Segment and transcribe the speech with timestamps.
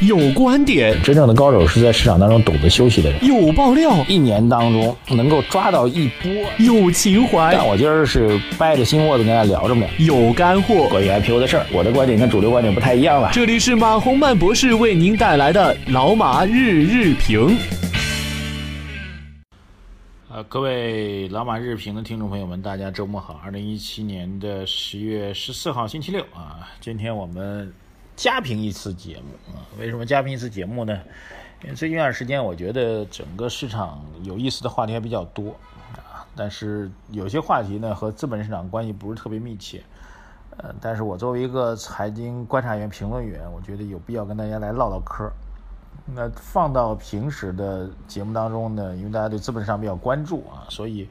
[0.00, 3.24] 有观点，真正的高手是在市场当中懂得休息的人。
[3.26, 6.30] 有爆料，一年当中能够抓到一波。
[6.58, 9.84] 有情怀，但我今儿是掰着心窝子跟大家聊着呢。
[9.98, 13.30] 有干货，关于 IPO 的事儿，我的观点跟主流观点不太一样了。
[13.32, 17.58] 这里是马洪曼博士为您带来的老马日日评。
[20.32, 23.40] 呃，各位老马日评的听众朋友们，大家周末好！
[23.44, 27.72] 二零一七年的十月十四号星期六啊，今天我们。
[28.18, 29.62] 加评一次节目啊？
[29.78, 30.92] 为什么加评一次节目呢？
[31.62, 35.50] 因为最近一段时间，我觉得整个市场有意思的话题还比较多
[35.94, 39.80] 啊，但是有些话题呢和资本市场关系不是特别密切。
[40.56, 45.30] 呃，但是我作为一个财经观察员、评论员，我觉得有必要跟大家来唠唠嗑。
[46.06, 51.08] 那放到平时的节目当中呢，因为大家对资本市场比较关注啊，所以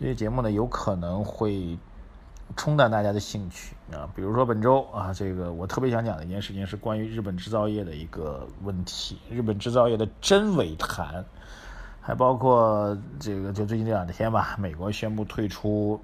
[0.00, 1.76] 这些节目呢有可能会。
[2.54, 11.24] 冲淡大家的兴趣啊，比如说本周啊，这个我特别想讲的一件事情是关于日本制造业的一个问题，日本制造业的真伪谈，
[12.00, 16.00] 还包括这个就最近这两天吧，美国宣布退出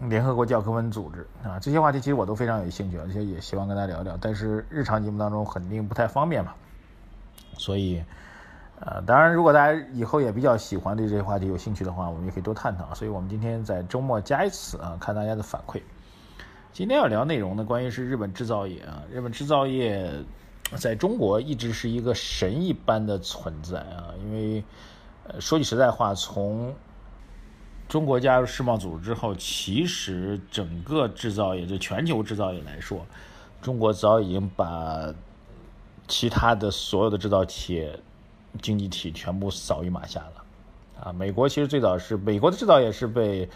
[0.00, 6.54] 联合国教科文组织啊，这些话题其实我都非常有兴趣，而且也希望跟大家聊聊，但是日常节目当中肯定不太方便嘛，
[7.58, 8.02] 所以。
[8.82, 12.94] 呃，当然，如果大家以后也比较喜欢对这些话题有兴趣的话，我们也可以多探讨。
[12.94, 15.82] 所以我们今天在周末加一次啊，看大家的反馈。
[16.72, 20.10] 今天要聊内容呢，关于是日本制造业啊，日本制造业
[20.78, 24.64] 在中国一直是一个神一般的存在啊，因为
[25.24, 26.74] 呃，说句实在话，从
[27.86, 33.04] 中国加入世贸组织之后，其实整个制造业就全球制造业来说，
[33.60, 35.12] 中国早已经把
[36.08, 38.00] 其他的所有的制造企业。
[38.60, 43.48] 经济体全部扫于马下了，啊，美国其实最早是美国的制造业是被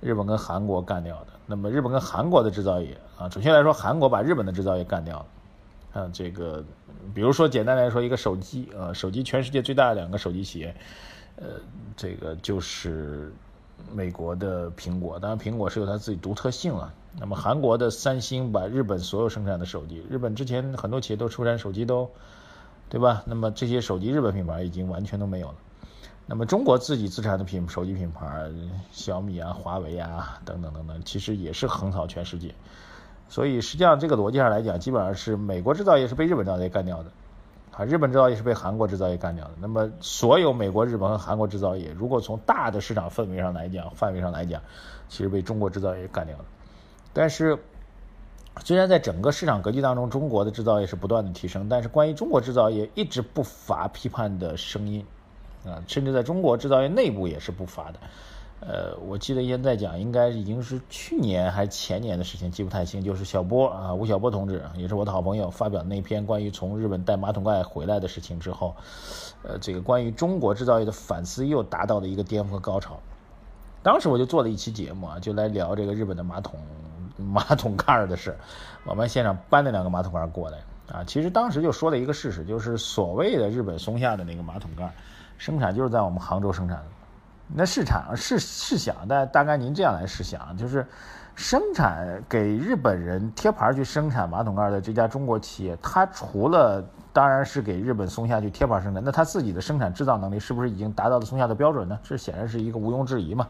[0.00, 1.26] 日本跟韩国干掉的。
[1.46, 5.26] 那么日本跟韩国的制造业啊，准确来说，韩国把日本的制造业干掉了。
[6.00, 6.64] 啊，这个
[7.14, 10.74] 比如说简单来说，一个手机啊，手机全世界最大的两个手机企业，
[11.36, 11.46] 呃，
[11.96, 13.32] 这个就是
[13.92, 16.92] 美国的苹果，当然苹果是有它自己独特性了。
[17.18, 22.10] 那么韩国的三星把日本所有生产的手机，日本之前很多企业都出产手机都。
[22.90, 23.22] 对吧？
[23.26, 25.54] 那么这些手机日本品牌已经完全都没有了。
[26.26, 28.50] 那么中国自己自产的品手机品牌，
[28.92, 32.54] 小米啊、华为啊等等等等，其实也是横扫全世界。
[33.28, 37.10] 所以实际上这个逻辑上来讲，基本上是美国制造业是被日本制造业干掉的，
[37.72, 39.52] 啊，日本制造业是被韩国制造业干掉的。
[39.60, 44.62] 那么所有美国、日本和韩国制造业，如果从大的市场氛围上来讲、范围上来讲，
[45.08, 46.44] 其实被中国制造业干掉了。
[47.12, 47.58] 但是。
[48.64, 55.04] 虽然在整个市场格局当中，中国的制造业是不断的提升，但是关于中国制造业一直不乏批判的声音，
[55.64, 58.00] 啊，甚至在中国制造业内部也是不乏的。
[58.60, 63.04] 呃，我记得现在讲，应该已经是去年还是前年的事情，记不太清。
[63.04, 68.74] 就是小波啊，吴晓波同志，也是我的好朋友，发表那篇关于从日本带马桶盖回来的事情之后，
[69.44, 72.98] 呃，这个关于中国制造业的反思又达到了一个巅峰和高潮。
[73.84, 76.58] 当时我就做了一期节目啊，就来聊这个日本的马桶。
[77.18, 78.36] 马桶盖的事，
[78.86, 80.58] 我们现场搬了两个马桶盖过来
[80.90, 81.04] 啊。
[81.04, 84.90] 其实当时就说了一个事实，就是所谓的日本松下的那个马桶盖，
[85.36, 86.84] 生产就是在我们杭州生产的。
[87.48, 90.86] 那市场是是想，但大概您这样来试想，就是
[91.34, 96.84] 生产给日本人贴牌去生产马桶盖的这家中国企业，它除了
[97.18, 101.98] 当然是给日本松下去贴牌生产，那它自己的生产制造能力是不是已经达到了松下的标准呢？
[102.04, 103.48] 这显然是一个毋庸置疑嘛。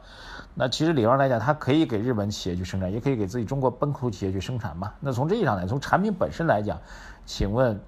[0.55, 4.95] 那其实理论上来讲，它可以给日本企业去生产，也可以给自己中国本土企业去生产嘛。
[5.01, 6.81] 那从这一上来，从产品本身来讲，
[7.27, 7.79] 请问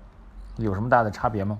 [0.58, 1.58] 有什么大的差别吗？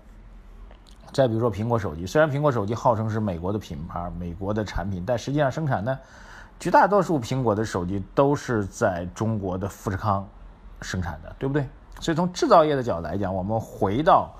[1.15, 5.99] 再比如说苹果手机，虽然苹果手机号称是美国的品牌、美国的产品，但实际上生产呢，
[6.59, 10.29] 绝大多数苹果的手机都是在中国的富士康
[10.83, 11.67] 生产的，对不对？
[12.01, 14.35] 所以从制造业的角度来讲，我们回到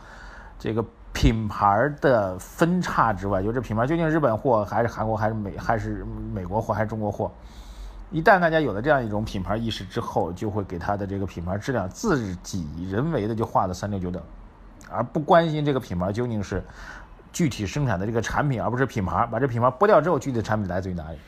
[0.59, 7.31] 这个品牌的分叉之外，就这品牌究竟日本货还是韩国还是美还是美国货还是中国货？
[8.11, 14.21] 一旦大家有了这样一种品牌意识之后，就会给它的这个品牌质量自己人为的就画了三六九等。
[14.91, 16.61] 而不关心这个品牌究竟是
[17.33, 19.25] 具体生产的这个产品，而不是品牌。
[19.31, 21.19] 把这品牌剥掉之后，具体的产品来自于哪里？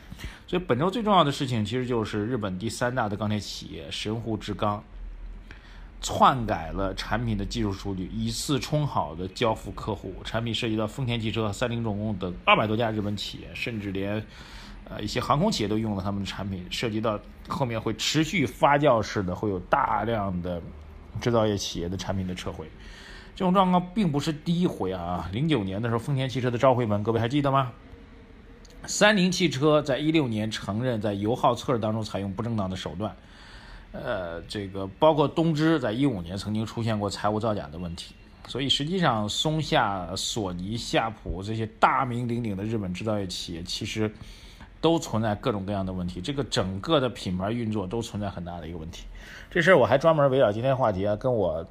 [0.45, 4.83] 所以本周最重要的事情，其实就是日本第三大的钢铁企业神户制钢
[6.03, 10.13] 篡改了产品的技术数据，以次充好的交付客户。
[10.25, 14.23] 产品涉及到丰田汽车、三菱重工等二百多家日本企业，甚至连
[14.89, 16.67] 呃一些航空企业都用了他们的产品。
[16.69, 17.17] 涉及到
[17.47, 20.61] 后面会持续发酵式的，会有大量的
[21.21, 22.69] 制造业企业的产品的撤回。
[23.33, 25.27] 这种状况并不是第一回啊！
[25.31, 27.71] 零九年的时候，丰田汽车的召回门，各位还记得吗？
[28.85, 33.15] 三菱汽车在一六年承认在油耗测试当中采用不正当的手段，
[33.93, 38.13] 呃，这个包括东芝在一五年曾经出现过财务造假的问题
[38.47, 44.11] 所以实际上，松下、索尼、夏普这些大名鼎鼎的日本制造业企业，其实
[44.81, 46.19] 都存在各种各样的问题。
[46.19, 49.05] 这个整个的品牌运作都存在很大的一个问题。
[49.49, 51.65] 这事儿我还专门围绕今天话题啊，跟我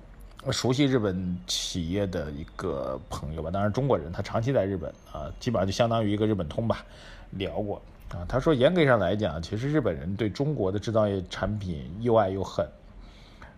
[0.51, 6.85] 熟悉日本企业的一个朋友吧，当然中国人，他长期在日本啊，基本上就相当于一个日本通吧，
[7.33, 8.25] 聊过啊。
[8.29, 12.67] 他说，严格上来讲，其实日本人对中国的制造业产品又爱又恨。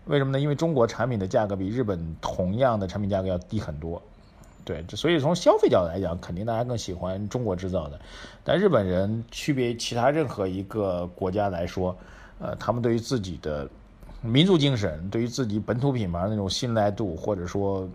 [0.05, 0.39] 为什么呢？
[0.39, 3.99] 因为中国产品的价格比日本同样的产品价格要低很多，
[4.63, 7.99] 对，所以从消费角度来讲，肯定大家更喜欢中国制造的。
[8.43, 11.97] 但日本人区别其他任何一个国家来说，
[12.37, 13.67] 呃，他们对于自己的
[14.21, 17.89] 民族精神，对于自己本土品牌那种信赖度，或者说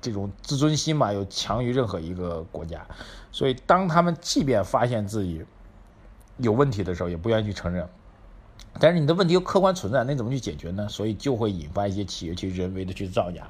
[0.00, 2.84] 这种自尊心吧，又强于任何一个国家。
[3.30, 5.44] 所以，当他们即便发现自己
[6.38, 7.86] 有问题的时候，也不愿意去承认。
[8.80, 10.88] 但是你的问题又客观存在，那怎么去解决呢？
[10.88, 13.48] 所以就会引发一些企业去人为的去造假，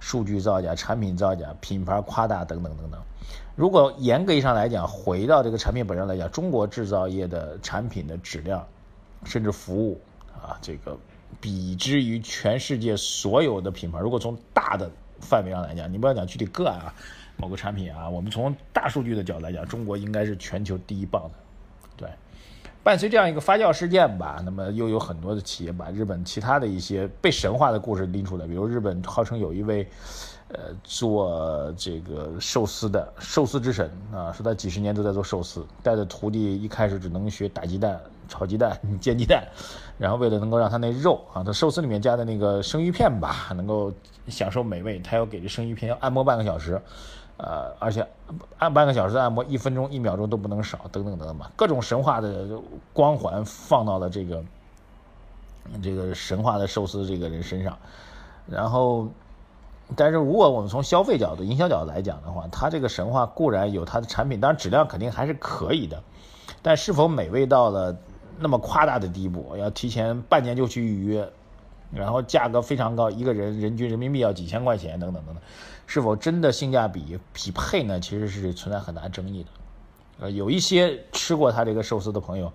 [0.00, 3.00] 数据造假、产品造假、品牌夸大等等等等。
[3.54, 8.66] 如果严格意义上来讲，回到这个产品本身来讲，中国制造业的产品的质量，
[9.24, 10.00] 甚至服务
[10.32, 10.98] 啊，这个
[11.40, 14.90] 比之于全世界所有的品牌，如果从大的
[15.20, 16.94] 范围上来讲，你不要讲具体个案啊，
[17.36, 21.30] 某个产品啊，我们从大数据的角度来讲，中国应该是全球第一棒的，
[21.96, 22.08] 对。
[22.84, 29.88] 伴随这样一个发酵事件吧，那么又有很多的企业把日本其他的一些被神话的故事拎出来，比如日本号称有一位，
[30.48, 39.46] 呃，做这个寿司的寿司之神啊，说他几十年都在做寿司，带着徒弟一开始只能学打鸡蛋、炒鸡蛋、 煎鸡蛋，
[39.96, 43.92] 然后为了能够让他那肉啊，他寿司里面加的那个生鱼片吧，能够
[44.26, 46.82] 享受美味，他要给这生鱼片要按摩半个小时。
[47.44, 48.06] 呃，而且
[48.58, 52.46] 按半个小时按摩，一分钟、一秒钟都不能少，等等等等吧，各种神话的
[52.92, 54.44] 光环放到了这个
[55.82, 57.76] 这个神话的寿司这个人身上。
[58.46, 59.08] 然后，
[59.96, 66.00] 但是如果我们从消费角度、营销角度来讲的话，它这个神话固然有它的产品，当然质量肯定还是可以的，
[66.62, 67.96] 但是否美味到了
[68.38, 71.28] 那么夸大的地步，要提前半年就去预约？
[71.94, 75.42] 然后价格非常高，一个人人均人民币要几千块钱，等等等等，
[75.86, 78.00] 是否真的性价比匹配呢？
[78.00, 79.50] 其实是存在很大争议的。
[80.20, 82.52] 呃，有一些吃过他这个寿司的朋友，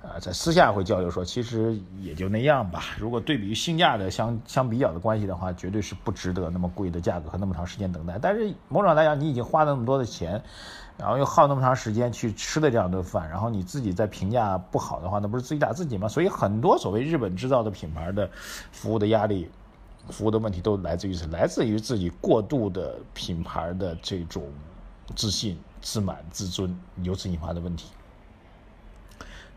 [0.00, 2.84] 呃，在私下会交流说，其实也就那样吧。
[2.98, 8.18] 如果对比于性价的相相比较的关系的话，绝对是不值得那么贵的价格和那么长时间等待。
[8.20, 10.42] 但是某种来讲，你已经花了那么多的钱。
[10.96, 16.08] 然后又耗那么长时间去吃的这样顿饭，然后你自己在评价不好的话，那不是自己打自己吗？
[16.08, 18.28] 所以很多所谓日本制造的品牌的
[18.72, 19.48] 服务的压力、
[20.10, 24.42] 服务的问题都来自于是来自于自己过度的品牌的这种
[25.14, 27.92] 自信、自满、自尊，由此引发的问题。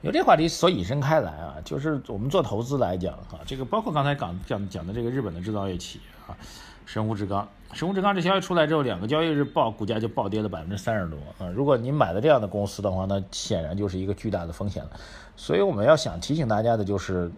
[0.01, 6.37] 由这话题所引申开来啊，就是我们做投资来讲啊，这个包括刚才讲讲讲的这个日本的制造业企业啊。
[6.83, 11.47] 神户制钢，神户制钢这消息出来之后，两个交易日报股价就暴跌了百分之三十多啊！
[11.47, 14.89] 如果您买了这样的公司的话，那显然就是一个巨大的风险了。
[15.37, 17.31] 所以我们要想提醒大家的就是，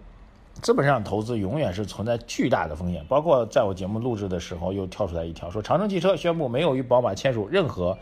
[0.54, 3.06] 资本上投资永远是存在巨大的风险。
[3.08, 7.96] 包括在我节目录制的时候，又跳出来一条说，长城汽车宣布没有与宝马签署任何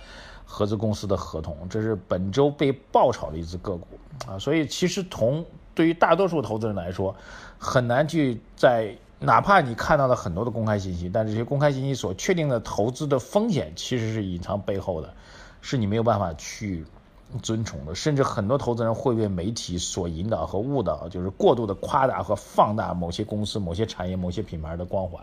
[0.51, 3.87] 合资公司的合同，这是本周被爆炒的一只个股
[4.27, 4.37] 啊！
[4.37, 7.15] 所以其实从对于大多数投资人来说，
[7.57, 8.93] 很难去在。
[9.23, 15.13] 哪怕你看到了很多的公开信息，但这些公开信息所确定的投资的风险其实是隐藏背后的，
[15.61, 16.83] 是你没有办法去
[17.43, 17.93] 尊崇的。
[17.93, 25.21] 甚至很多投资人会被媒体所引导和误导，就是过度的夸大和放大某些公司、某些产业、某些品牌的光环，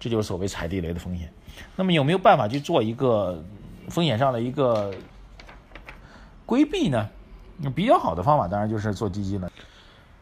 [0.00, 1.30] 这就是所谓踩地雷的风险。
[1.76, 3.44] 那么有没有办法去做一个
[3.90, 4.94] 风险上的一个
[6.46, 7.08] 规避呢？
[7.74, 9.50] 比较好的方法当然就是做基金了。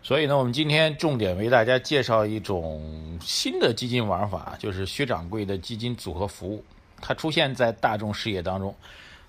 [0.03, 6.65] 所以呢，我们今天重点为大家介绍一种新的基金玩法，就是薛掌柜的基金组合服务。
[7.01, 8.75] 它出现在大众视野当中，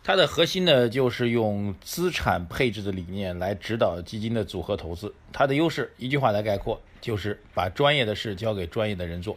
[0.03, 5.13] 它的核心呢就是用资产配置的理念来指导基金的组合投资。
[5.33, 9.35] 它的优势一句话来概括，就是把专业的事交给专业的人做。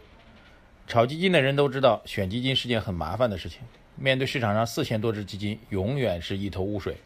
[0.87, 3.59] 炒基金的人都知道，选基金是件很麻烦的事情。
[4.01, 6.97] 面对市场上四千多只基金，永远是一头雾水。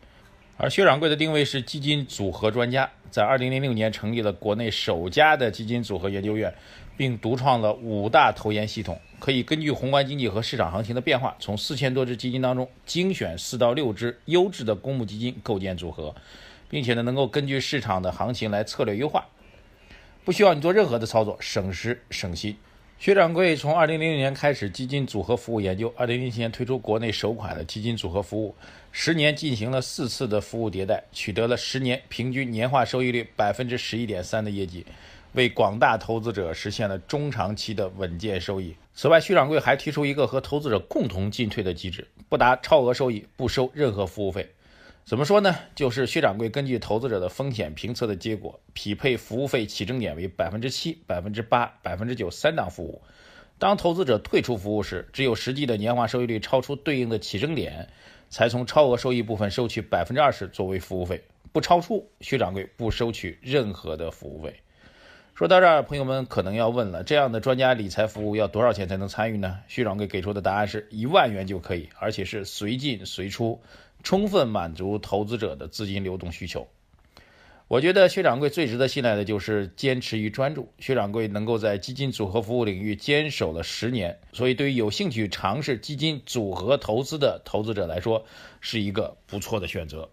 [0.56, 6.54] 而薛掌柜的定位是基金组合专家，在2006年成立了国内首家的基金组合研究院，
[6.96, 16.16] 并独创了五大投研系统，可以根据宏观经济和市场行情的变化，从四千多只基金当中精选四到六只优质的公募基金构建组合，
[16.70, 19.28] 并且呢能够根据市场的行情来策略优化，
[20.24, 22.56] 不需要你做任何的操作，省时省心。
[22.98, 28.56] 薛掌柜从2006年开始基金组合服务研究，2007年推出国内首款的基金组合服务，
[28.92, 34.84] 十年进行了四次的服务迭代，取得了十年平均年化收益率百分之十一点三的业绩，
[35.34, 38.74] 为广大投资者实现了中长期的稳健收益。
[38.96, 44.50] 此外，徐掌柜还提出一个和投资者共同进退的机制，不达超额收益不收任何服务费。
[45.06, 45.56] 怎么说呢？
[45.76, 53.04] 就是薛掌柜根据投资者的风险评测的结果，匹配服务费起征点为百分之七、百分之八、百分之九三档服务。
[53.60, 57.88] 当投资者退出服务时，只有实际的年化收益率超出对应的起征点，
[58.32, 61.24] 才从超额收益部分收取百分之二十作为服务费。
[61.52, 64.56] 不超出，薛掌柜不收取任何的服务费。
[65.36, 69.60] 说到这儿，朋友们可能要问了：这样的专家理财服务要多少钱才能参与呢？
[69.68, 73.62] 薛掌柜给出的答案是一万元就可以，而且是随进随出，
[74.04, 76.68] 充分满足投资者的资金流动需求。
[77.68, 80.72] 我觉得薛掌柜最值得信赖的就是坚持与专注。
[80.78, 88.24] 薛掌柜能够在基金组合服务领域坚守了十年，所以对于有兴趣尝试基金组合投资的投资者来说，
[88.62, 90.08] 是一个不错的选择。